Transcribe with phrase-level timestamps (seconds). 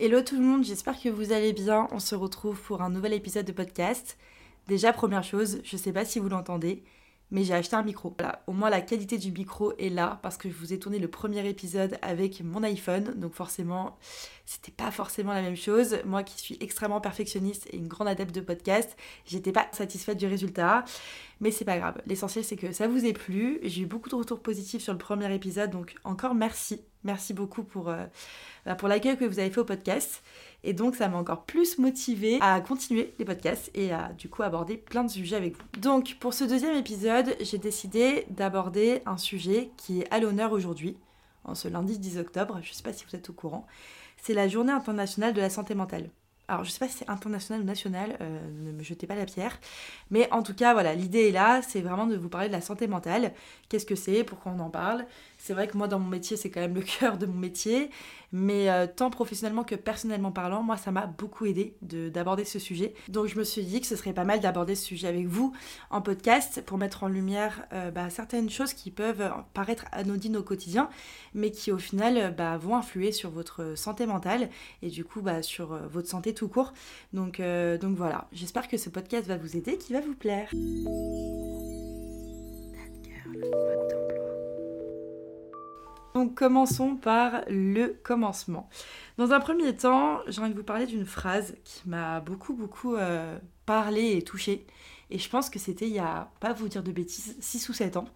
[0.00, 1.86] Hello tout le monde, j'espère que vous allez bien.
[1.92, 4.18] On se retrouve pour un nouvel épisode de podcast.
[4.66, 6.82] Déjà, première chose, je sais pas si vous l'entendez,
[7.32, 8.14] mais j'ai acheté un micro.
[8.18, 10.98] Voilà, au moins la qualité du micro est là parce que je vous ai tourné
[10.98, 13.98] le premier épisode avec mon iPhone, donc forcément,
[14.44, 15.98] c'était pas forcément la même chose.
[16.04, 20.26] Moi qui suis extrêmement perfectionniste et une grande adepte de podcast, j'étais pas satisfaite du
[20.26, 20.84] résultat,
[21.40, 22.02] mais c'est pas grave.
[22.06, 23.58] L'essentiel c'est que ça vous ait plu.
[23.62, 26.82] J'ai eu beaucoup de retours positifs sur le premier épisode, donc encore merci.
[27.04, 28.04] Merci beaucoup pour, euh,
[28.64, 30.22] bah, pour l'accueil que vous avez fait au podcast.
[30.64, 34.42] Et donc, ça m'a encore plus motivé à continuer les podcasts et à du coup
[34.42, 35.80] aborder plein de sujets avec vous.
[35.80, 40.96] Donc, pour ce deuxième épisode, j'ai décidé d'aborder un sujet qui est à l'honneur aujourd'hui,
[41.44, 42.60] en ce lundi 10 octobre.
[42.62, 43.66] Je ne sais pas si vous êtes au courant.
[44.22, 46.10] C'est la journée internationale de la santé mentale.
[46.48, 49.14] Alors, je ne sais pas si c'est international ou national, euh, ne me jetez pas
[49.14, 49.58] la pierre.
[50.10, 52.60] Mais en tout cas, voilà, l'idée est là, c'est vraiment de vous parler de la
[52.60, 53.32] santé mentale.
[53.68, 54.22] Qu'est-ce que c'est?
[54.22, 55.06] Pourquoi on en parle?
[55.42, 57.90] C'est vrai que moi, dans mon métier, c'est quand même le cœur de mon métier.
[58.30, 62.94] Mais euh, tant professionnellement que personnellement parlant, moi, ça m'a beaucoup aidé d'aborder ce sujet.
[63.08, 65.52] Donc, je me suis dit que ce serait pas mal d'aborder ce sujet avec vous
[65.90, 70.44] en podcast pour mettre en lumière euh, bah, certaines choses qui peuvent paraître anodines au
[70.44, 70.88] quotidien,
[71.34, 74.48] mais qui au final bah, vont influer sur votre santé mentale
[74.80, 76.72] et du coup bah, sur euh, votre santé tout court.
[77.12, 77.42] Donc,
[77.80, 80.48] donc voilà, j'espère que ce podcast va vous aider, qu'il va vous plaire.
[86.14, 88.68] Donc commençons par le commencement.
[89.16, 92.96] Dans un premier temps, j'ai envie de vous parler d'une phrase qui m'a beaucoup beaucoup
[92.96, 94.66] euh, parlé et touchée.
[95.10, 97.72] Et je pense que c'était il y a, pas vous dire de bêtises, 6 ou
[97.72, 98.08] 7 ans.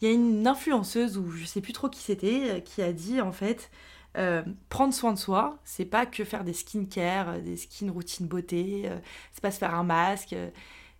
[0.00, 2.92] Il y a une influenceuse, ou je sais plus trop qui c'était, euh, qui a
[2.92, 3.70] dit en fait
[4.16, 8.90] euh, prendre soin de soi, c'est pas que faire des skincare, des skin routines beauté,
[9.32, 10.34] c'est pas se faire un masque,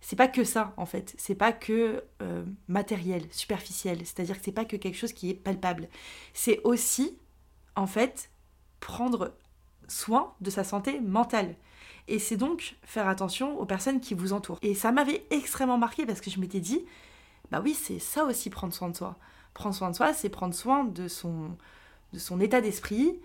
[0.01, 4.51] c'est pas que ça en fait, c'est pas que euh, matériel, superficiel, c'est-à-dire que c'est
[4.51, 5.87] pas que quelque chose qui est palpable.
[6.33, 7.17] C'est aussi
[7.75, 8.29] en fait
[8.79, 9.33] prendre
[9.87, 11.55] soin de sa santé mentale.
[12.07, 14.59] Et c'est donc faire attention aux personnes qui vous entourent.
[14.61, 16.83] Et ça m'avait extrêmement marqué parce que je m'étais dit,
[17.51, 19.17] bah oui, c'est ça aussi prendre soin de soi.
[19.53, 21.55] Prendre soin de soi, c'est prendre soin de son,
[22.13, 23.19] de son état d'esprit,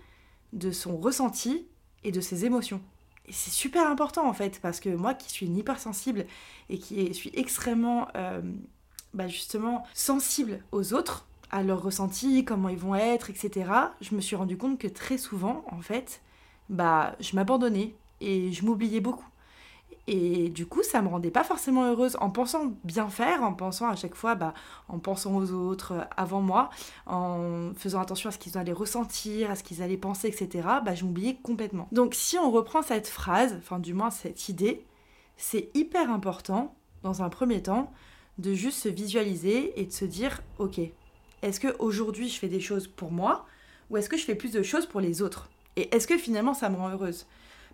[0.53, 1.65] de son ressenti
[2.03, 2.81] et de ses émotions.
[3.29, 6.25] C'est super important en fait, parce que moi qui suis une hypersensible
[6.69, 8.41] et qui suis extrêmement euh,
[9.13, 13.69] bah, justement sensible aux autres, à leurs ressentis, comment ils vont être, etc.,
[14.01, 16.21] je me suis rendu compte que très souvent, en fait,
[16.69, 19.27] bah, je m'abandonnais et je m'oubliais beaucoup.
[20.07, 23.89] Et du coup, ça me rendait pas forcément heureuse en pensant bien faire, en pensant
[23.89, 24.53] à chaque fois, bah,
[24.87, 26.69] en pensant aux autres euh, avant moi,
[27.05, 30.67] en faisant attention à ce qu'ils allaient ressentir, à ce qu'ils allaient penser, etc.
[30.85, 31.89] Bah, je m'oubliais complètement.
[31.91, 34.85] Donc, si on reprend cette phrase, enfin, du moins cette idée,
[35.35, 37.91] c'est hyper important, dans un premier temps,
[38.37, 40.79] de juste se visualiser et de se dire, ok,
[41.41, 43.45] est-ce que aujourd'hui je fais des choses pour moi
[43.89, 45.49] ou est-ce que je fais plus de choses pour les autres?
[45.75, 47.25] Et est-ce que finalement ça me rend heureuse?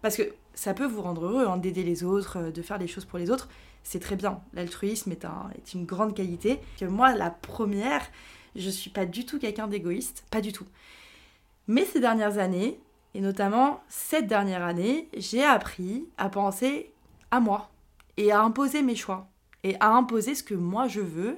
[0.01, 2.87] Parce que ça peut vous rendre heureux hein, d'aider les autres, euh, de faire des
[2.87, 3.49] choses pour les autres.
[3.83, 4.41] C'est très bien.
[4.53, 6.59] L'altruisme est, une grande qualité.
[6.81, 8.01] Moi, la première,
[8.55, 10.23] je suis pas du tout quelqu'un d'égoïste.
[10.31, 10.65] Pas du tout.
[11.67, 12.79] Mais ces dernières années,
[13.13, 16.93] et notamment cette dernière année, j'ai appris à penser
[17.31, 17.71] à moi
[18.15, 19.27] et à imposer mes choix
[19.63, 21.37] et à imposer ce que moi je veux,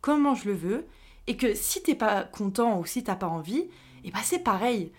[0.00, 0.86] comment je le veux,
[1.26, 3.70] et que si t'es pas content ou si t'as pas envie, et
[4.04, 4.92] eh ben c'est pareil.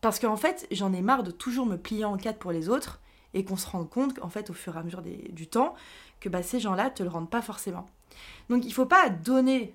[0.00, 2.99] Parce qu'en fait, j'en ai marre de toujours me plier en quatre pour les autres
[3.34, 5.74] et qu'on se rende compte qu'en fait, au fur et à mesure du temps,
[6.20, 7.86] que bah, ces gens-là te le rendent pas forcément.
[8.48, 9.74] Donc il faut pas donner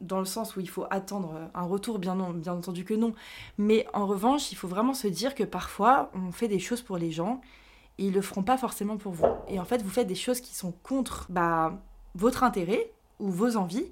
[0.00, 3.14] dans le sens où il faut attendre un retour, bien, bien entendu que non.
[3.58, 6.98] Mais en revanche, il faut vraiment se dire que parfois, on fait des choses pour
[6.98, 7.40] les gens
[7.98, 9.26] et ils le feront pas forcément pour vous.
[9.48, 11.78] Et en fait, vous faites des choses qui sont contre bah,
[12.14, 12.90] votre intérêt
[13.20, 13.90] ou vos envies,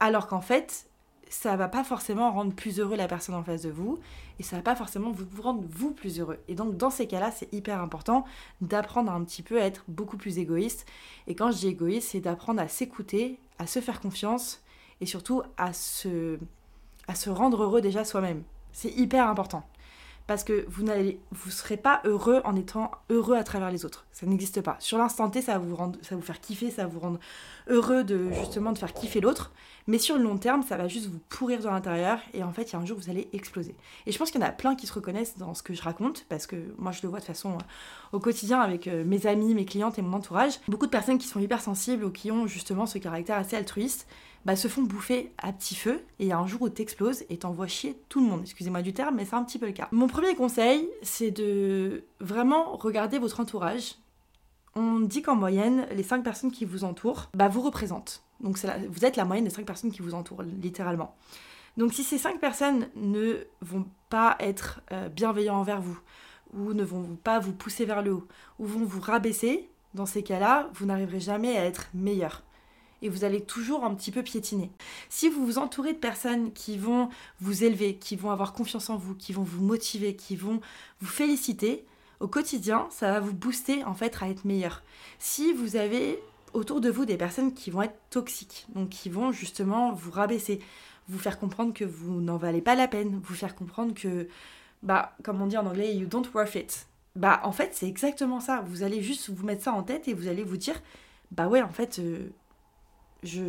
[0.00, 0.86] alors qu'en fait,
[1.28, 3.98] ça va pas forcément rendre plus heureux la personne en face de vous
[4.38, 6.38] et ça va pas forcément vous rendre vous plus heureux.
[6.48, 8.24] Et donc dans ces cas-là, c'est hyper important
[8.60, 10.86] d'apprendre un petit peu à être beaucoup plus égoïste.
[11.26, 14.62] Et quand je dis égoïste, c'est d'apprendre à s'écouter, à se faire confiance
[15.00, 16.38] et surtout à se,
[17.08, 18.42] à se rendre heureux déjà soi-même.
[18.72, 19.64] C'est hyper important
[20.26, 24.06] parce que vous n'allez vous serez pas heureux en étant heureux à travers les autres.
[24.12, 24.76] Ça n'existe pas.
[24.80, 27.00] Sur l'instant T, ça va vous rendre, ça va vous faire kiffer, ça va vous
[27.00, 27.18] rendre
[27.68, 29.52] heureux de justement de faire kiffer l'autre,
[29.86, 32.70] mais sur le long terme, ça va juste vous pourrir de l'intérieur et en fait,
[32.70, 33.76] il y a un jour vous allez exploser.
[34.06, 35.82] Et je pense qu'il y en a plein qui se reconnaissent dans ce que je
[35.82, 37.60] raconte parce que moi je le vois de façon euh,
[38.12, 40.58] au quotidien avec euh, mes amis, mes clientes et mon entourage.
[40.68, 44.08] Beaucoup de personnes qui sont hypersensibles ou qui ont justement ce caractère assez altruiste
[44.46, 47.24] bah, se font bouffer à petit feu et il y a un jour où t'exploses
[47.28, 48.42] et t'envoies chier tout le monde.
[48.42, 49.88] Excusez-moi du terme, mais c'est un petit peu le cas.
[49.90, 53.96] Mon premier conseil, c'est de vraiment regarder votre entourage.
[54.76, 58.22] On dit qu'en moyenne, les 5 personnes qui vous entourent bah, vous représentent.
[58.38, 61.16] Donc vous êtes la moyenne des 5 personnes qui vous entourent, littéralement.
[61.76, 65.98] Donc si ces 5 personnes ne vont pas être euh, bienveillants envers vous,
[66.52, 68.28] ou ne vont pas vous pousser vers le haut,
[68.60, 72.44] ou vont vous rabaisser, dans ces cas-là, vous n'arriverez jamais à être meilleur.
[73.02, 74.70] Et vous allez toujours un petit peu piétiner.
[75.08, 77.08] Si vous vous entourez de personnes qui vont
[77.40, 80.60] vous élever, qui vont avoir confiance en vous, qui vont vous motiver, qui vont
[81.00, 81.84] vous féliciter,
[82.20, 84.82] au quotidien, ça va vous booster en fait à être meilleur.
[85.18, 86.18] Si vous avez
[86.54, 90.60] autour de vous des personnes qui vont être toxiques, donc qui vont justement vous rabaisser,
[91.08, 94.28] vous faire comprendre que vous n'en valez pas la peine, vous faire comprendre que,
[94.82, 96.86] bah, comme on dit en anglais, you don't worth it.
[97.14, 98.62] Bah, en fait, c'est exactement ça.
[98.66, 100.80] Vous allez juste vous mettre ça en tête et vous allez vous dire,
[101.30, 102.30] bah ouais, en fait, euh,
[103.26, 103.42] je,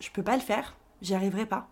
[0.00, 1.68] je peux pas le faire, j'y arriverai pas.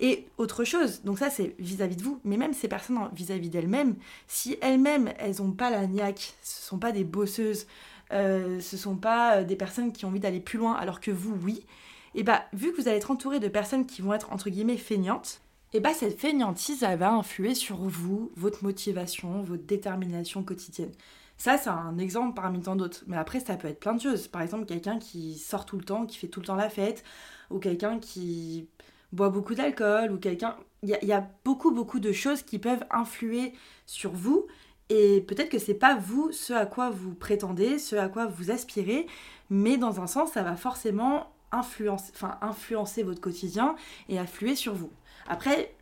[0.00, 3.96] Et autre chose, donc ça c'est vis-à-vis de vous, mais même ces personnes vis-à-vis d'elles-mêmes,
[4.26, 7.66] si elles-mêmes elles n'ont pas la niaque, ce sont pas des bosseuses,
[8.12, 11.10] euh, ce sont pas euh, des personnes qui ont envie d'aller plus loin alors que
[11.10, 11.66] vous oui,
[12.14, 14.78] et bah vu que vous allez être entouré de personnes qui vont être entre guillemets
[14.78, 15.42] feignantes,
[15.74, 20.92] et bah cette feignantise elle va influer sur vous, votre motivation, votre détermination quotidienne.
[21.38, 23.04] Ça, c'est un exemple parmi tant d'autres.
[23.06, 24.26] Mais après, ça peut être plein de choses.
[24.28, 27.04] Par exemple, quelqu'un qui sort tout le temps, qui fait tout le temps la fête,
[27.50, 28.68] ou quelqu'un qui
[29.12, 30.56] boit beaucoup d'alcool, ou quelqu'un...
[30.82, 33.52] Il y, a beaucoup, beaucoup de choses qui peuvent influer
[33.86, 34.46] sur vous.
[34.90, 38.50] Et peut-être que c'est pas vous ce à quoi vous prétendez, ce à quoi vous
[38.52, 39.06] aspirez,
[39.50, 43.74] mais dans un sens, ça va forcément influencer, enfin, influencer votre quotidien
[44.08, 44.90] et affluer sur vous.
[45.26, 45.74] Après,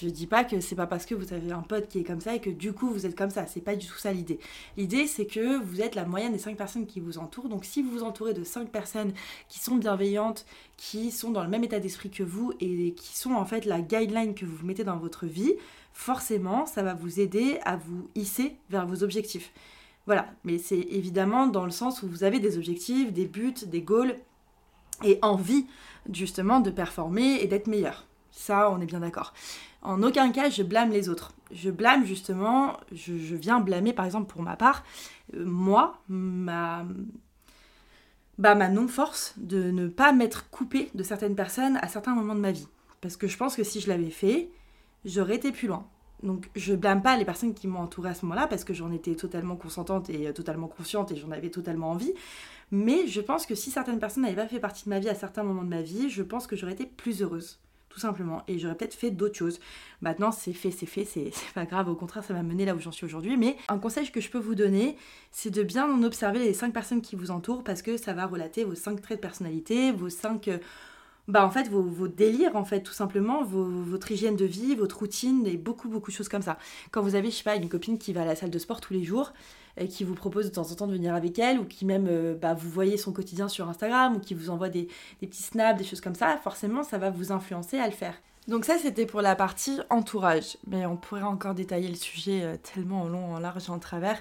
[0.00, 2.20] je dis pas que c'est pas parce que vous avez un pote qui est comme
[2.20, 3.46] ça et que du coup vous êtes comme ça.
[3.46, 4.38] C'est pas du tout ça l'idée.
[4.76, 7.48] L'idée c'est que vous êtes la moyenne des 5 personnes qui vous entourent.
[7.48, 9.12] Donc si vous vous entourez de 5 personnes
[9.48, 10.46] qui sont bienveillantes,
[10.76, 13.80] qui sont dans le même état d'esprit que vous et qui sont en fait la
[13.80, 15.54] guideline que vous mettez dans votre vie,
[15.92, 19.52] forcément ça va vous aider à vous hisser vers vos objectifs.
[20.06, 23.82] Voilà, mais c'est évidemment dans le sens où vous avez des objectifs, des buts, des
[23.82, 24.16] goals
[25.04, 25.66] et envie
[26.12, 28.06] justement de performer et d'être meilleur.
[28.32, 29.32] Ça, on est bien d'accord.
[29.82, 31.32] En aucun cas, je blâme les autres.
[31.52, 34.84] Je blâme justement, je, viens blâmer par exemple pour ma part,
[35.34, 36.84] euh, moi, ma,
[38.38, 42.40] bah, ma non-force de ne pas m'être coupée de certaines personnes à certains moments de
[42.40, 42.68] ma vie.
[43.00, 44.48] Parce que je pense que si je l'avais fait,
[45.04, 45.86] j'aurais été plus loin.
[46.22, 48.92] Donc je blâme pas les personnes qui m'ont entourée à ce moment-là parce que j'en
[48.92, 52.14] étais totalement consentante et euh, totalement consciente et j'en avais totalement envie.
[52.70, 55.14] Mais je pense que si certaines personnes n'avaient pas fait partie de ma vie à
[55.14, 57.58] certains moments de ma vie, je pense que j'aurais été plus heureuse
[57.92, 58.42] tout simplement.
[58.48, 59.60] Et j'aurais peut-être fait d'autres choses.
[60.00, 62.80] Maintenant, c'est fait, c'est fait, c'est pas grave, au contraire, ça m'a mené là où
[62.80, 63.36] j'en suis aujourd'hui.
[63.36, 64.96] Mais un conseil que je peux vous donner,
[65.30, 68.64] c'est de bien observer les cinq personnes qui vous entourent parce que ça va relater
[68.64, 70.58] vos cinq traits de personnalité, vos cinq euh,
[71.28, 75.46] bah en fait vos, délires en fait tout simplement votre hygiène de vie votre routine
[75.46, 76.58] et beaucoup beaucoup de choses comme ça.
[76.90, 78.80] Quand vous avez je sais pas une copine qui va à la salle de sport
[78.80, 79.32] tous les jours
[79.88, 82.34] qui vous propose de temps en temps de venir avec elle ou qui même euh,
[82.34, 84.88] bah, vous voyez son quotidien sur Instagram ou qui vous envoie des,
[85.20, 88.14] des petits snaps des choses comme ça forcément ça va vous influencer à le faire.
[88.48, 90.58] Donc ça c'était pour la partie entourage.
[90.66, 93.78] Mais on pourrait encore détailler le sujet euh, tellement en long en large et en
[93.78, 94.20] travers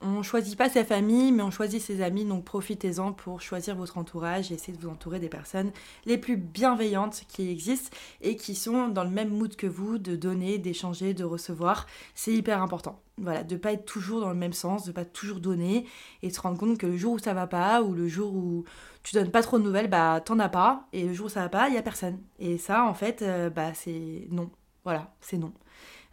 [0.00, 3.98] on choisit pas sa famille, mais on choisit ses amis, donc profitez-en pour choisir votre
[3.98, 5.72] entourage et essayez de vous entourer des personnes
[6.06, 7.90] les plus bienveillantes qui existent
[8.20, 11.86] et qui sont dans le même mood que vous, de donner, d'échanger, de recevoir.
[12.14, 13.00] C'est hyper important.
[13.20, 15.86] Voilà, de pas être toujours dans le même sens, de pas toujours donner
[16.22, 18.64] et se rendre compte que le jour où ça va pas ou le jour où
[19.02, 21.40] tu donnes pas trop de nouvelles, bah t'en as pas et le jour où ça
[21.40, 22.20] va pas, il y a personne.
[22.38, 24.50] Et ça, en fait, euh, bah c'est non.
[24.84, 25.52] Voilà, c'est non.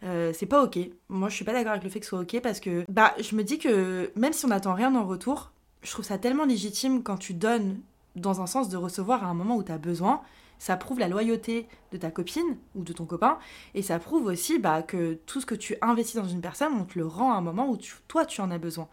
[0.06, 0.78] Euh, c'est pas ok.
[1.08, 3.14] Moi, je suis pas d'accord avec le fait que ce soit ok parce que bah,
[3.20, 6.44] je me dis que même si on n'attend rien en retour, je trouve ça tellement
[6.44, 7.80] légitime quand tu donnes
[8.14, 10.22] dans un sens de recevoir à un moment où tu as besoin.
[10.58, 13.38] Ça prouve la loyauté de ta copine ou de ton copain
[13.74, 16.84] et ça prouve aussi bah, que tout ce que tu investis dans une personne, on
[16.84, 17.76] te le rend à un moment où
[18.08, 18.88] toi tu en as besoin.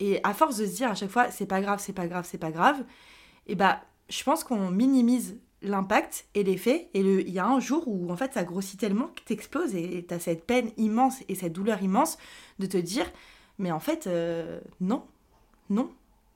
[0.00, 2.26] Et à force de se dire à chaque fois c'est pas grave, c'est pas grave,
[2.28, 2.82] c'est pas grave,
[3.46, 6.88] et bah je pense qu'on minimise l'impact et l'effet.
[6.94, 10.04] Et il y a un jour où en fait ça grossit tellement que t'exploses et
[10.06, 12.18] t'as cette peine immense et cette douleur immense
[12.58, 13.10] de te dire
[13.58, 15.04] mais en fait euh, non,
[15.70, 15.90] non.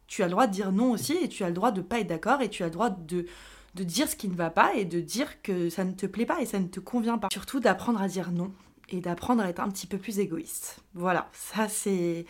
[0.07, 2.01] Tu as le droit de dire non aussi et tu as le droit de pas
[2.01, 3.27] être d'accord et tu as le droit de,
[3.75, 6.27] de dire ce qui ne va pas et de dire que ça ne te plaît
[6.27, 7.29] pas et ça ne te convient pas.
[7.31, 8.53] Surtout d'apprendre à dire non
[8.89, 10.81] et d'apprendre à être un petit peu plus égoïste.
[10.95, 12.27] Voilà, ça c'est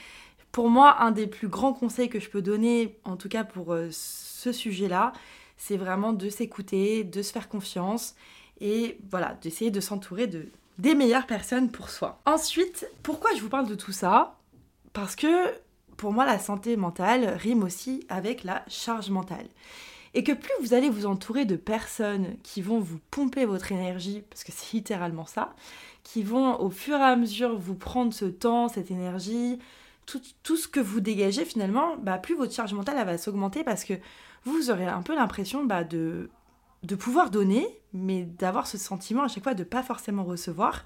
[0.52, 3.73] pour moi un des plus grands conseils que je peux donner, en tout cas pour
[3.73, 5.12] euh, ce sujet-là,
[5.60, 8.14] c'est vraiment de s'écouter, de se faire confiance
[8.60, 10.48] et voilà, d'essayer de s'entourer de
[10.78, 12.18] des meilleures personnes pour soi.
[12.24, 14.38] Ensuite, pourquoi je vous parle de tout ça?
[14.94, 15.52] Parce que
[15.98, 19.46] pour moi, la santé mentale rime aussi avec la charge mentale.
[20.14, 24.22] Et que plus vous allez vous entourer de personnes qui vont vous pomper votre énergie,
[24.30, 25.54] parce que c'est littéralement ça,
[26.02, 29.58] qui vont au fur et à mesure vous prendre ce temps, cette énergie,
[30.42, 33.94] tout, ce que vous dégagez finalement, bah, plus votre charge mentale va s'augmenter parce que
[34.44, 36.30] vous aurez un peu l'impression bah, de,
[36.82, 40.85] de pouvoir donner, mais d'avoir ce sentiment à chaque fois de pas forcément recevoir.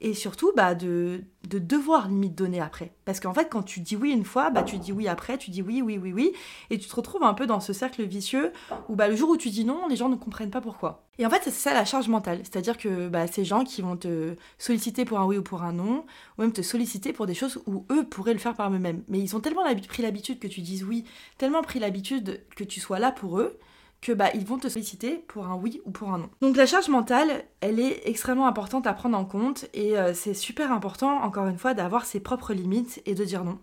[0.00, 2.92] Et surtout bah, de, de devoir limite donner après.
[3.04, 5.50] Parce qu'en fait, quand tu dis oui une fois, bah, tu dis oui après, tu
[5.50, 6.32] dis oui, oui, oui, oui,
[6.70, 8.52] et tu te retrouves un peu dans ce cercle vicieux
[8.88, 11.04] où bah, le jour où tu dis non, les gens ne comprennent pas pourquoi.
[11.18, 13.96] Et en fait, c'est ça la charge mentale, c'est-à-dire que bah, ces gens qui vont
[13.96, 16.04] te solliciter pour un oui ou pour un non,
[16.36, 19.02] ou même te solliciter pour des choses où eux pourraient le faire par eux-mêmes.
[19.08, 21.04] Mais ils ont tellement pris l'habitude que tu dises oui,
[21.38, 23.58] tellement pris l'habitude que tu sois là pour eux,
[24.06, 26.30] que bah, ils vont te solliciter pour un oui ou pour un non.
[26.40, 30.32] Donc la charge mentale, elle est extrêmement importante à prendre en compte et euh, c'est
[30.32, 33.58] super important, encore une fois, d'avoir ses propres limites et de dire non.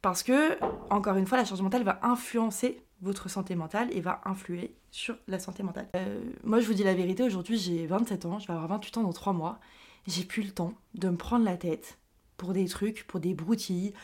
[0.00, 0.56] Parce que,
[0.88, 5.16] encore une fois, la charge mentale va influencer votre santé mentale et va influer sur
[5.26, 5.88] la santé mentale.
[5.96, 8.98] Euh, moi, je vous dis la vérité, aujourd'hui j'ai 27 ans, je vais avoir 28
[8.98, 9.58] ans dans 3 mois.
[10.06, 11.98] J'ai plus le temps de me prendre la tête
[12.36, 13.94] pour des trucs, pour des broutilles,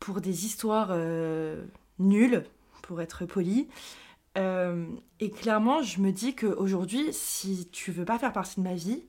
[0.00, 1.66] pour des histoires euh,
[1.98, 2.44] nulles,
[2.80, 3.68] pour être poli.
[4.36, 4.86] Euh,
[5.20, 9.04] et clairement, je me dis qu'aujourd'hui, si tu veux pas faire partie de ma vie,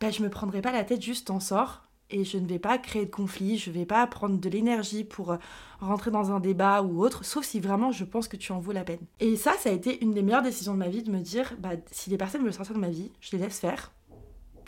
[0.00, 2.78] ben, je me prendrai pas la tête juste en sort et je ne vais pas
[2.78, 5.36] créer de conflit, je vais pas prendre de l'énergie pour euh,
[5.80, 8.72] rentrer dans un débat ou autre, sauf si vraiment je pense que tu en vaux
[8.72, 9.00] la peine.
[9.20, 11.54] Et ça, ça a été une des meilleures décisions de ma vie de me dire,
[11.58, 13.92] bah, si les personnes veulent sortir de ma vie, je les laisse faire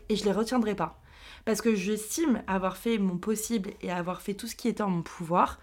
[0.09, 1.01] et je les retiendrai pas.
[1.45, 4.91] Parce que j'estime avoir fait mon possible et avoir fait tout ce qui était en
[4.91, 5.61] mon pouvoir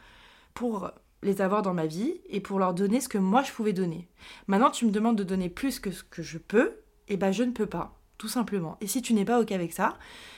[0.54, 0.92] pour
[1.24, 4.08] les avoir dans ma vie et pour leur donner ce que moi je pouvais donner.
[4.48, 6.74] Maintenant, tu me demandes de donner plus que ce que je peux,
[7.08, 8.78] et ben je ne peux pas, tout simplement.
[8.82, 9.98] Et si tu n'es pas OK avec ça,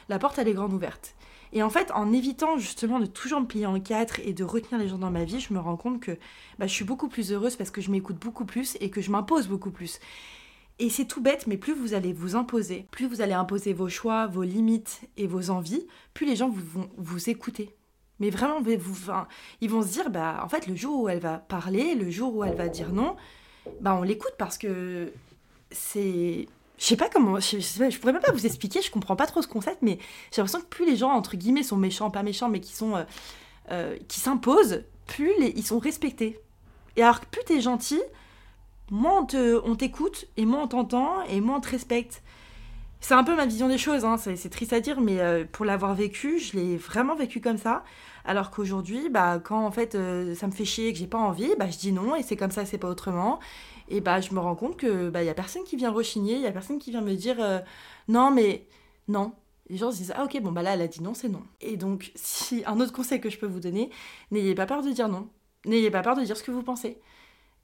[0.10, 1.16] la porte elle est grande ouverte.
[1.54, 4.80] Et en fait, en évitant justement de toujours me plier en quatre et de retenir
[4.80, 6.18] les gens dans ma vie, je me rends compte que
[6.60, 9.12] bah, je suis beaucoup plus heureuse parce que je m'écoute beaucoup plus et que je
[9.12, 10.00] m'impose beaucoup plus.
[10.80, 13.88] Et c'est tout bête, mais plus vous allez vous imposer, plus vous allez imposer vos
[13.88, 17.74] choix, vos limites et vos envies, plus les gens vont vous écouter.
[18.20, 18.96] Mais vraiment, vous,
[19.62, 22.34] ils vont se dire, bah, en fait, le jour où elle va parler, le jour
[22.36, 23.16] où elle va dire non,
[23.82, 25.12] bah, on l'écoute parce que
[25.72, 26.48] c'est.
[26.78, 27.40] Je sais pas comment.
[27.40, 29.98] Je, pourrais même pas vous expliquer, je comprends pas trop ce concept, mais
[30.32, 32.96] j'ai l'impression que plus les gens, entre guillemets, sont méchants, pas méchants, mais qui sont.
[32.96, 33.04] Euh,
[33.72, 36.40] euh, qui s'imposent, plus les, ils sont respectés.
[36.98, 38.00] Et alors que plus t'es gentil,
[38.92, 42.22] moins on t'écoute, et moins on t'entend, et moins on te respecte.
[43.08, 44.18] C'est un peu ma vision des choses, hein.
[44.18, 47.84] c'est triste à dire, mais euh, pour l'avoir vécu, je l'ai vraiment vécu comme ça.
[48.26, 51.20] Alors qu'aujourd'hui, bah, quand en fait euh, ça me fait chier et que j'ai pas
[51.20, 53.40] envie, bah, je dis non et c'est comme ça, c'est pas autrement.
[53.90, 56.42] Et bah, je me rends compte que bah, y a personne qui vient rechigner, il
[56.42, 57.60] y a personne qui vient me dire euh,
[58.08, 58.66] non, mais
[59.08, 59.34] non.
[59.70, 61.44] Les gens se disent ah ok, bon bah là elle a dit non, c'est non.
[61.62, 63.92] Et donc, si un autre conseil que je peux vous donner,
[64.32, 65.30] n'ayez pas peur de dire non.
[65.68, 66.98] N'ayez pas peur de dire ce que vous pensez.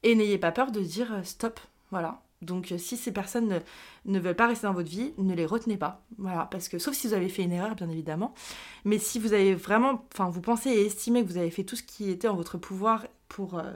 [0.04, 1.60] Et n'ayez pas peur de dire stop.
[1.90, 2.22] Voilà.
[2.42, 3.62] Donc euh, si ces personnes
[4.06, 6.04] ne, veulent pas rester dans votre vie, ne les retenez pas.
[6.18, 8.34] Voilà, parce que sauf si vous avez fait une erreur, bien évidemment.
[8.84, 11.76] Mais si vous avez vraiment, enfin, vous pensez et estimez que vous avez fait tout
[11.76, 13.72] ce qui était en votre pouvoir pour, euh,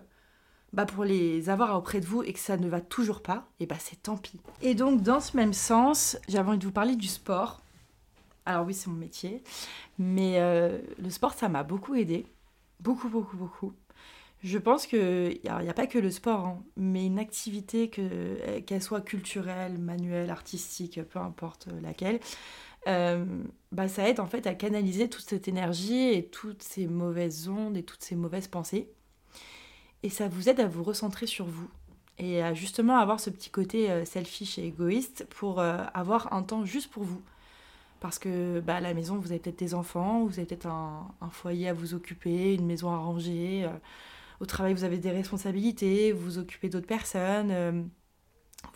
[0.74, 3.65] bah, pour les avoir auprès de vous et que ça ne va toujours pas, et
[3.65, 4.39] bah c'est tant pis.
[4.62, 7.62] Et donc dans ce même sens, j'avais envie de vous parler du sport.
[8.48, 9.43] Alors oui, c'est mon métier,
[9.98, 12.27] mais euh, le sport, ça m'a beaucoup aidé,
[12.79, 13.74] beaucoup, beaucoup, beaucoup.
[14.45, 18.83] Je pense qu'il n'y a, pas que le sport, hein, mais une activité, que, qu'elle
[18.83, 22.19] soit culturelle, manuelle, artistique, peu importe laquelle,
[22.87, 23.25] euh,
[23.71, 27.75] bah ça aide en fait à canaliser toute cette énergie et toutes ces mauvaises ondes
[27.75, 28.87] et toutes ces mauvaises pensées.
[30.03, 31.71] Et ça vous aide à vous recentrer sur vous
[32.19, 36.43] et à justement avoir ce petit côté euh, selfish et égoïste pour euh, avoir un
[36.43, 37.23] temps juste pour vous.
[37.99, 41.29] Parce que bah, à la maison, vous avez peut-être des enfants, vous avez peut-être un
[41.31, 43.67] foyer à vous occuper, une maison à ranger
[44.39, 47.84] au travail, vous avez des responsabilités, vous vous occupez d'autres personnes, euh,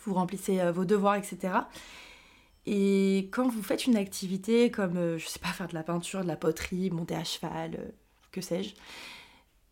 [0.04, 1.54] vous remplissez euh, vos devoirs, etc.
[2.66, 6.22] Et quand vous faites une activité comme, euh, je sais pas, faire de la peinture,
[6.22, 7.92] de la poterie, monter à cheval,
[8.32, 8.74] que sais-je,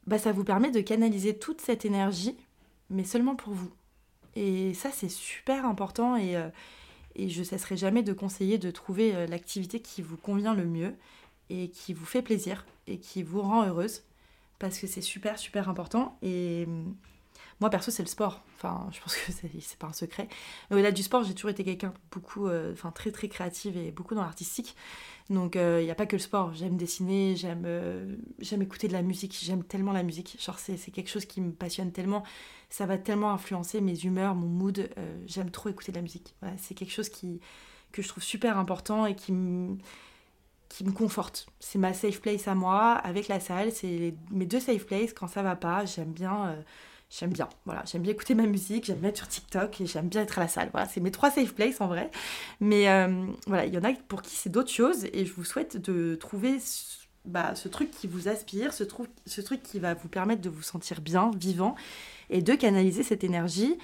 [0.07, 2.37] bah, ça vous permet de canaliser toute cette énergie,
[2.90, 3.71] mais seulement pour vous.
[4.37, 6.37] Et ça, c'est super important et,
[7.16, 10.95] et je cesserai jamais de conseiller de trouver l'activité qui vous convient le mieux
[11.50, 14.04] et qui vous fait plaisir et qui vous rend heureuse
[14.58, 16.18] parce que c'est super, super important.
[16.22, 16.94] Et hum,
[17.60, 18.42] moi, perso, c'est le sport.
[18.56, 20.28] Enfin, je pense que c'est pas un secret.
[20.70, 23.90] Mais au-delà du sport, j'ai toujours été quelqu'un beaucoup, euh, enfin, très, très créative et
[23.90, 24.76] beaucoup dans l'artistique.
[25.30, 26.54] Donc, il euh, n'y a pas que le sport.
[26.54, 29.36] J'aime dessiner, j'aime euh, j'aime écouter de la musique.
[29.40, 30.36] J'aime tellement la musique.
[30.40, 32.22] Genre, c'est quelque chose qui me passionne tellement.
[32.70, 34.88] Ça va tellement influencer mes humeurs, mon mood.
[35.26, 36.34] j'aime trop écouter de la musique.
[36.58, 37.40] C'est quelque chose qui,
[37.92, 39.78] que je trouve super important et qui me
[40.68, 41.46] qui me conforte.
[41.60, 43.72] C'est ma safe place à moi avec la salle.
[43.72, 45.12] C'est mes deux safe places.
[45.12, 46.48] Quand ça va pas, j'aime bien.
[46.48, 46.62] Euh,
[47.10, 47.48] j'aime bien.
[47.64, 50.38] Voilà, j'aime bien écouter ma musique, j'aime bien être sur TikTok et j'aime bien être
[50.38, 50.68] à la salle.
[50.72, 52.10] Voilà, c'est mes trois safe places en vrai.
[52.60, 55.44] Mais euh, voilà, il y en a pour qui c'est d'autres choses et je vous
[55.44, 56.58] souhaite de trouver
[57.25, 58.84] bah, ce truc qui vous aspire, ce,
[59.26, 61.75] ce truc qui va vous permettre de vous sentir bien, vivant
[62.30, 63.78] et de canaliser cette énergie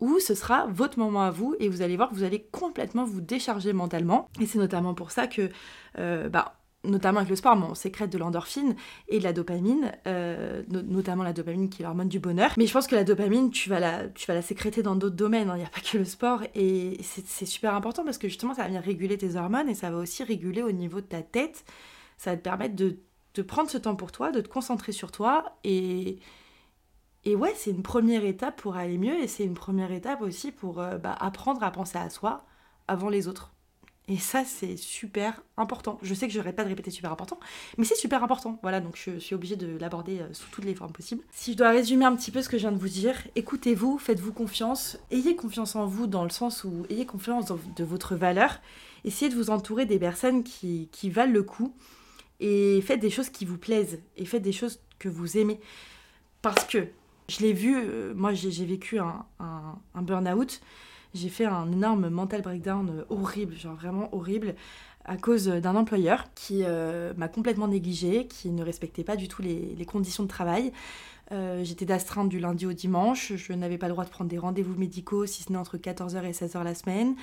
[0.00, 3.04] ou ce sera votre moment à vous et vous allez voir que vous allez complètement
[3.04, 4.28] vous décharger mentalement.
[4.40, 5.50] Et c'est notamment pour ça que,
[5.98, 8.76] euh, bah, notamment avec le sport, on sécrète de l'endorphine
[9.08, 12.52] et de la dopamine, euh, notamment la dopamine qui est l'hormone du bonheur.
[12.56, 15.16] Mais je pense que la dopamine, tu vas la, tu vas la sécréter dans d'autres
[15.16, 15.56] domaines, hein.
[15.56, 16.42] il n'y a pas que le sport.
[16.54, 19.90] Et c'est super important parce que justement, ça va venir réguler tes hormones et ça
[19.90, 21.64] va aussi réguler au niveau de ta tête.
[22.18, 22.98] Ça va te permettre de,
[23.34, 26.18] de prendre ce temps pour toi, de te concentrer sur toi et
[27.26, 30.52] et ouais, c'est une première étape pour aller mieux et c'est une première étape aussi
[30.52, 32.46] pour euh, bah, apprendre à penser à soi
[32.86, 33.52] avant les autres.
[34.06, 35.98] Et ça, c'est super important.
[36.02, 37.40] Je sais que je n'arrête pas de répéter super important,
[37.78, 38.60] mais c'est super important.
[38.62, 41.24] Voilà, donc je suis obligée de l'aborder euh, sous toutes les formes possibles.
[41.32, 43.98] Si je dois résumer un petit peu ce que je viens de vous dire, écoutez-vous,
[43.98, 48.60] faites-vous confiance, ayez confiance en vous dans le sens où ayez confiance de votre valeur,
[49.04, 51.74] essayez de vous entourer des personnes qui, qui valent le coup
[52.38, 55.58] et faites des choses qui vous plaisent et faites des choses que vous aimez.
[56.40, 56.86] Parce que
[57.28, 59.24] je l'ai vu, euh, moi j'ai vécu un,
[59.94, 60.60] burn-out,
[61.14, 64.54] j'ai fait un énorme mental breakdown euh, horrible, genre vraiment horrible,
[65.04, 69.42] à cause d'un employeur qui euh, m'a complètement négligée, qui ne respectait pas du tout
[69.42, 70.72] les, les conditions de travail.
[71.62, 74.76] J'étais d'astreinte du lundi au dimanche, je n'avais pas le droit de prendre des rendez-vous
[74.76, 77.16] médicaux si ce n'est entre 14h et 16h la semaine,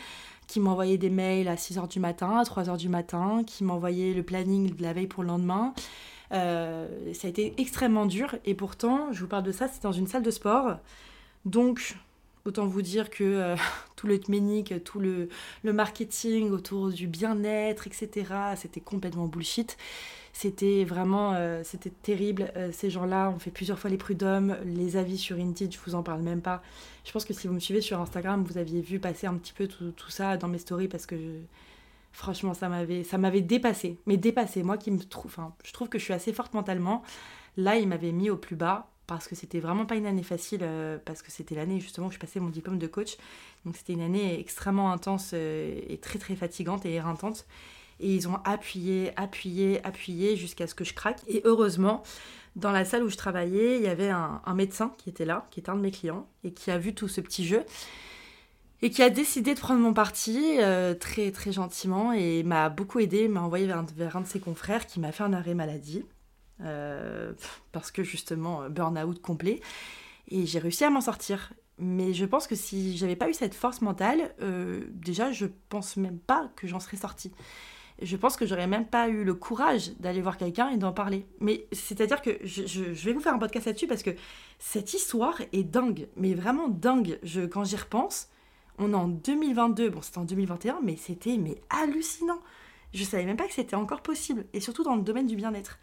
[0.45, 4.21] qui m'envoyait des mails à 6h du matin, à 3h du matin, qui m'envoyait le
[4.21, 5.73] planning de la veille pour le lendemain.
[6.33, 9.91] Euh, ça a été extrêmement dur et pourtant, je vous parle de ça, c'est dans
[9.91, 10.77] une salle de sport.
[11.45, 11.95] Donc,
[12.45, 13.55] autant vous dire que euh,
[13.95, 15.29] tout le tménique, tout le,
[15.63, 18.25] le, marketing autour du bien-être, etc.,
[18.55, 19.77] c'était complètement bullshit.
[20.35, 22.51] C'était vraiment, euh, c'était terrible.
[22.71, 26.01] ces gens-là ont fait plusieurs fois les prud'hommes, les avis sur Indeed, je vous en
[26.01, 26.63] parle même pas.
[27.05, 29.53] Je pense que si vous me suivez sur Instagram, vous aviez vu passer un petit
[29.53, 31.37] peu tout, tout ça dans mes stories parce que je,
[32.13, 33.97] Franchement, ça m'avait, ça m'avait dépassé.
[34.05, 37.01] Mais dépassé, moi qui me trouve, enfin, je trouve que je suis assez forte mentalement.
[37.57, 40.61] Là, il m'avait mis au plus bas parce que c'était vraiment pas une année facile,
[40.61, 43.17] euh, parce que c'était l'année justement où je passais mon diplôme de coach.
[43.65, 47.45] Donc c'était une année extrêmement intense euh, et très très fatigante et éreintante.
[47.99, 51.21] Et ils ont appuyé, appuyé, appuyé jusqu'à ce que je craque.
[51.27, 52.03] Et heureusement,
[52.55, 55.59] dans la salle où je travaillais, il y avait un, médecin qui était là, qui
[55.59, 57.63] était un de mes clients, et qui a vu tout ce petit jeu
[58.83, 62.99] et qui a décidé de prendre mon parti euh, très très gentiment et m'a beaucoup
[62.99, 66.03] aidé, m'a envoyé vers, un de ses confrères qui m'a fait un arrêt maladie
[66.61, 67.31] euh,
[67.71, 69.61] parce que justement burn-out complet
[70.27, 71.53] et j'ai réussi à m'en sortir.
[71.79, 75.95] Mais je pense que si j'avais pas eu cette force mentale, euh, déjà je pense
[75.95, 77.31] même pas que j'en serais sortie.
[78.01, 81.25] Je pense que j'aurais même pas eu le courage d'aller voir quelqu'un et d'en parler.
[81.39, 84.11] Mais c'est-à-dire que je, je, vais vous faire un podcast là-dessus parce que
[84.59, 87.17] cette histoire est dingue, mais vraiment dingue.
[87.23, 88.27] Je, quand j'y repense,
[88.79, 92.39] on est en 2022, bon c'était en 2021, mais c'était mais hallucinant.
[92.93, 95.79] Je savais même pas que c'était encore possible, et surtout dans le domaine du bien-être.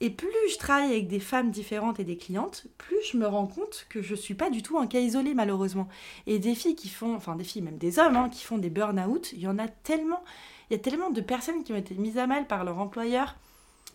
[0.00, 3.48] Et plus je travaille avec des femmes différentes et des clientes, plus je me rends
[3.48, 5.88] compte que je suis pas du tout un cas isolé malheureusement.
[6.26, 8.70] Et des filles qui font, enfin des filles, même des hommes, hein, qui font des
[8.70, 10.22] burn-out, il y en a tellement.
[10.70, 13.36] Il y a tellement de personnes qui ont été mises à mal par leur employeur,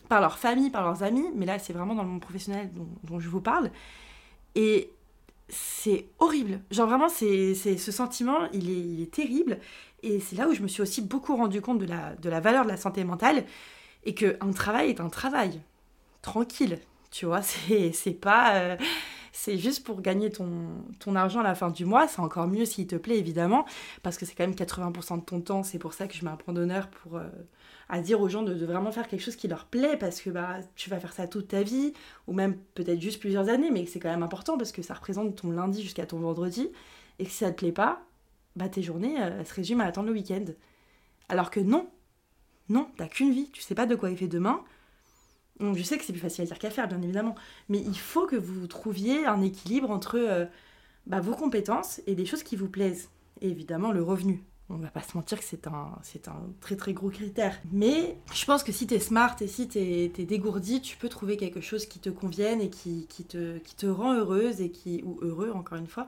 [0.10, 2.88] par leur famille, par leurs amis, mais là c'est vraiment dans le monde professionnel dont,
[3.04, 3.72] dont je vous parle.
[4.56, 4.90] Et
[5.50, 6.62] c'est horrible.
[6.72, 9.60] Genre vraiment, c'est, ce sentiment, il est, il est terrible.
[10.02, 12.40] Et c'est là où je me suis aussi beaucoup rendu compte de la, de la
[12.40, 13.46] valeur de la santé mentale
[14.04, 15.62] et qu'un travail est un travail.
[16.22, 16.80] Tranquille,
[17.12, 17.42] tu vois,
[17.94, 18.56] c'est, pas...
[18.56, 18.78] Euh,
[19.32, 20.68] c'est juste pour gagner ton,
[21.00, 22.08] ton argent à la fin du mois.
[22.08, 23.66] C'est encore mieux s'il te plaît, évidemment,
[24.04, 25.64] parce que c'est quand même 80% de ton temps.
[25.64, 27.18] C'est pour ça que je mets un point d'honneur pour...
[27.18, 27.28] Euh,
[27.90, 30.60] à dire aux gens de, vraiment faire quelque chose qui leur plaît parce que bah,
[30.76, 31.94] tu vas faire ça toute ta vie
[32.28, 35.36] ou même peut-être juste plusieurs années mais c'est quand même important parce que ça représente
[35.36, 36.70] ton lundi jusqu'à ton vendredi
[37.20, 38.04] et que si ça te plaît pas,
[38.56, 40.46] bah tes journées euh, elles se résument à attendre le week-end.
[41.30, 41.90] Alors que non,
[42.70, 44.64] non, t'as qu'une vie, tu sais pas de quoi il fait demain.
[45.60, 47.36] Donc je sais que c'est plus facile à dire qu'à faire bien évidemment,
[47.70, 50.46] mais il faut que vous trouviez un équilibre entre euh,
[51.06, 53.10] bah, vos compétences et des choses qui vous plaisent.
[53.42, 56.00] Et évidemment le revenu, on va pas se mentir que c'est un,
[56.62, 57.60] très très gros critère.
[57.72, 61.10] Mais je pense que si tu es smart et si tu es, dégourdi, tu peux
[61.10, 65.52] trouver quelque chose qui te convienne et qui, te, rend heureuse et qui, ou heureux
[65.54, 66.08] encore une fois,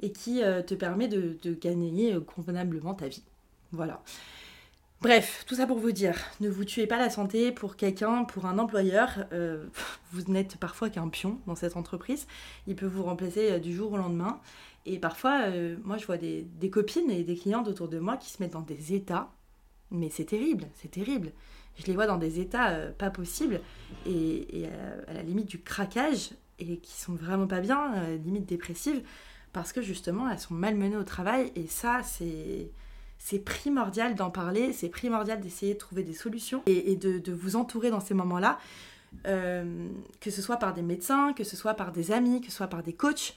[0.00, 3.22] et qui euh, te permet de, gagner convenablement ta vie.
[3.72, 4.02] Voilà.
[5.04, 8.46] Bref, tout ça pour vous dire, ne vous tuez pas la santé pour quelqu'un, pour
[8.46, 9.26] un employeur.
[9.32, 9.66] Euh,
[10.12, 12.26] vous n'êtes parfois qu'un pion dans cette entreprise.
[12.66, 14.40] Il peut vous remplacer euh, du jour au lendemain.
[14.86, 18.30] Et parfois, euh, moi, je vois des, copines et des clientes autour de moi qui
[18.30, 19.32] se mettent dans des états,
[19.90, 21.32] mais c'est terrible, c'est terrible.
[21.78, 23.60] Je les vois dans des états euh, pas possibles
[24.06, 24.66] et,
[25.08, 29.02] à, la limite du craquage et qui sont vraiment pas bien, euh, limite dépressives,
[29.52, 32.70] parce que justement, elles sont malmenées au travail et ça, c'est
[33.16, 37.88] c'est primordial d'en parler, c'est primordial d'essayer de trouver des solutions et, de, vous entourer
[37.90, 38.58] dans ces moments-là,
[39.24, 42.66] que ce soit par des médecins, que ce soit par des amis, que ce soit
[42.66, 43.34] par des coachs.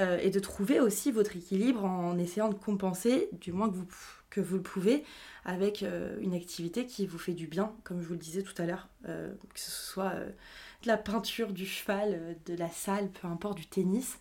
[0.00, 3.88] Euh, et de trouver aussi votre équilibre en essayant de compenser, du moins que vous,
[4.30, 5.04] que vous le pouvez,
[5.44, 8.54] avec euh, une activité qui vous fait du bien, comme je vous le disais tout
[8.62, 13.28] à l'heure, euh, que ce soit de la peinture, du cheval, de la salle, peu
[13.28, 14.18] importe, du tennis.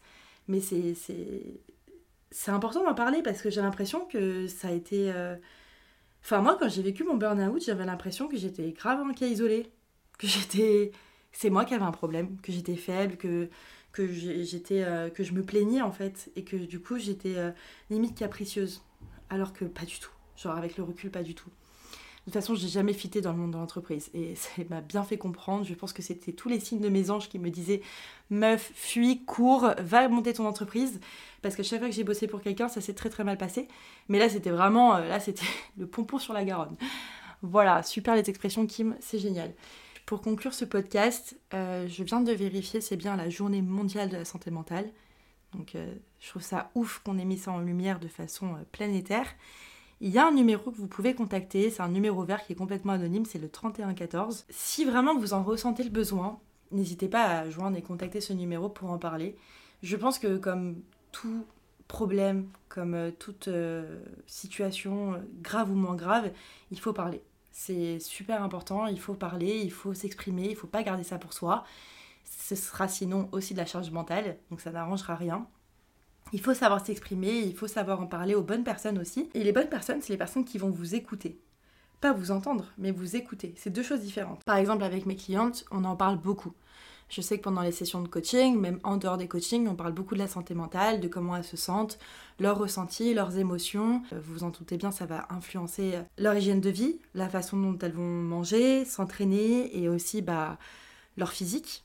[0.49, 5.13] Mais c'est, c'est, important d'en parler parce que j'ai l'impression que ça a été...
[6.23, 9.71] Enfin moi, quand j'ai vécu mon burn-out, j'avais l'impression que j'étais grave en cas isolé,
[10.17, 10.91] que j'étais...
[11.31, 13.49] C'est moi qui avais un problème, que j'étais faible, que
[13.91, 17.51] que j'étais euh, que je me plaignais en fait et que du coup j'étais euh,
[17.89, 18.83] limite capricieuse.
[19.29, 20.11] Alors que pas du tout.
[20.37, 21.49] Genre avec le recul pas du tout.
[21.49, 24.09] De toute façon j'ai jamais fité dans le monde de l'entreprise.
[24.13, 25.65] Et ça m'a bien fait comprendre.
[25.65, 27.81] Je pense que c'était tous les signes de mes anges qui me disaient
[28.29, 30.99] meuf fuis cours va monter ton entreprise.
[31.41, 33.67] Parce que chaque fois que j'ai bossé pour quelqu'un ça s'est très très mal passé.
[34.07, 35.45] Mais là c'était vraiment euh, là c'était
[35.77, 36.75] le pompon sur la Garonne.
[37.41, 39.53] Voilà super les expressions Kim c'est génial
[40.09, 44.17] pour conclure ce podcast, euh, je viens de vérifier, c'est bien la journée mondiale de
[44.17, 44.89] la santé mentale.
[45.53, 48.63] Donc euh, je trouve ça ouf qu'on ait mis ça en lumière de façon euh,
[48.71, 49.27] planétaire.
[50.01, 52.55] Il y a un numéro que vous pouvez contacter, c'est un numéro vert qui est
[52.55, 54.47] complètement anonyme, c'est le 3114.
[54.49, 56.39] Si vraiment vous en ressentez le besoin,
[56.71, 59.35] n'hésitez pas à joindre et contacter ce numéro pour en parler.
[59.83, 61.45] Je pense que comme tout
[61.87, 63.47] problème, comme toute
[64.25, 66.31] situation grave ou moins grave,
[66.71, 67.21] il faut parler.
[67.51, 71.33] C'est super important, il faut parler, il faut s'exprimer, il faut pas garder ça pour
[71.33, 71.65] soi.
[72.25, 75.47] Ce sera sinon aussi de la charge mentale, donc ça n'arrangera rien.
[76.31, 79.29] Il faut savoir s'exprimer, il faut savoir en parler aux bonnes personnes aussi.
[79.33, 81.39] Et les bonnes personnes, c'est les personnes qui vont vous écouter.
[82.01, 83.53] Pas vous entendre, mais vous écouter.
[83.57, 84.43] C'est deux choses différentes.
[84.43, 86.53] Par exemple, avec mes clientes, on en parle beaucoup.
[87.09, 89.93] Je sais que pendant les sessions de coaching, même en dehors des coachings, on parle
[89.93, 91.97] beaucoup de la santé mentale, de comment elles se sentent,
[92.39, 94.03] leurs ressentis, leurs émotions.
[94.13, 97.27] Euh, vous vous en doutez bien, ça va influencer euh, leur hygiène de vie, la
[97.27, 100.59] façon dont elles vont manger, s'entraîner et aussi bah,
[101.17, 101.83] leur physique.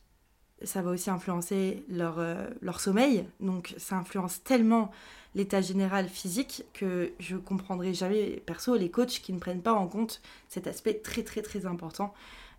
[0.63, 3.25] Ça va aussi influencer leur, euh, leur sommeil.
[3.41, 4.91] Donc ça influence tellement
[5.35, 9.89] l'état général physique que je comprendrai jamais, perso, les coachs qui ne prennent pas en
[9.89, 12.15] compte cet aspect très très très important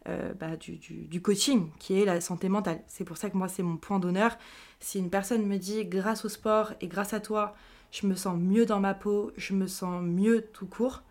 [0.07, 2.83] euh, bah, du, coaching, qui est la santé mentale.
[2.87, 4.37] C'est pour ça que moi, c'est mon point d'honneur.
[4.79, 7.55] Si une personne me dit, grâce au sport et grâce à toi,
[7.91, 11.01] je me sens mieux dans ma peau, je me sens mieux tout court,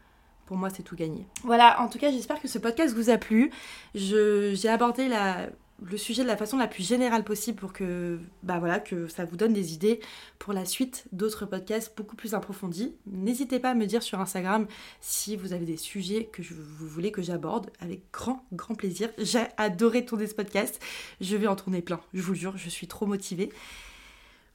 [0.47, 1.27] pour moi, c'est tout gagné.
[1.43, 3.51] Voilà, en tout cas, j'espère que ce podcast vous a plu.
[3.95, 5.49] J'ai abordé la,
[5.85, 9.25] le sujet de la façon la plus générale possible pour que, bah voilà, que ça
[9.25, 10.01] vous donne des idées
[10.39, 12.95] pour la suite d'autres podcasts beaucoup plus approfondis.
[13.07, 14.67] N'hésitez pas à me dire sur Instagram
[15.01, 19.11] si vous avez des sujets que vous voulez que j'aborde avec grand, grand plaisir.
[19.19, 20.81] J'ai adoré tourner ce podcast.
[21.21, 23.51] Je vais en tourner plein, je vous le jure, je suis trop motivée.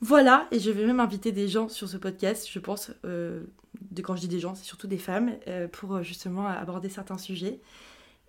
[0.01, 3.43] Voilà, et je vais même inviter des gens sur ce podcast, je pense, euh,
[3.91, 6.87] de, quand je dis des gens, c'est surtout des femmes, euh, pour euh, justement aborder
[6.87, 7.59] certains sujets.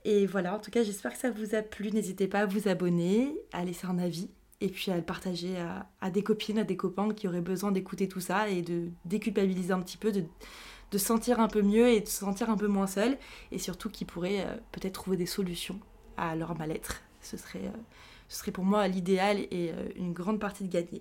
[0.04, 1.90] Et voilà, en tout cas, j'espère que ça vous a plu.
[1.90, 5.56] N'hésitez pas à vous abonner, à laisser un avis et puis à le partager
[6.00, 9.72] à, des copines, à des copains qui auraient besoin d'écouter tout ça et de déculpabiliser
[9.72, 10.24] un petit peu, de,
[10.90, 13.16] de sentir un peu mieux et de se sentir un peu moins seul
[13.52, 15.80] et surtout qui pourraient euh, peut-être trouver des solutions
[16.16, 17.02] à leur mal-être.
[17.22, 20.98] Ce serait, euh, pour moi l'idéal et euh, une grande partie de gagner.